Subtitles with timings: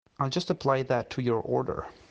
[0.19, 1.85] I'll just apply that to your order.